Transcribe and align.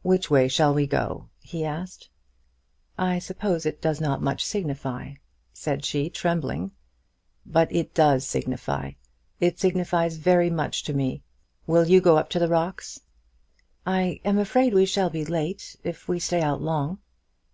"Which 0.00 0.30
way 0.30 0.48
shall 0.48 0.72
we 0.72 0.86
go?" 0.86 1.28
he 1.38 1.66
asked. 1.66 2.08
"I 2.96 3.18
suppose 3.18 3.66
it 3.66 3.82
does 3.82 4.00
not 4.00 4.22
much 4.22 4.42
signify," 4.42 5.16
said 5.52 5.84
she, 5.84 6.08
trembling. 6.08 6.70
"But 7.44 7.70
it 7.70 7.92
does 7.92 8.26
signify. 8.26 8.92
It 9.38 9.58
signifies 9.58 10.16
very 10.16 10.48
much 10.48 10.82
to 10.84 10.94
me. 10.94 11.24
Will 11.66 11.86
you 11.86 12.00
go 12.00 12.16
up 12.16 12.30
to 12.30 12.38
the 12.38 12.48
rocks?" 12.48 13.02
"I 13.84 14.22
am 14.24 14.38
afraid 14.38 14.72
we 14.72 14.86
shall 14.86 15.10
be 15.10 15.26
late, 15.26 15.76
if 15.84 16.08
we 16.08 16.20
stay 16.20 16.40
out 16.40 16.62
long." 16.62 17.00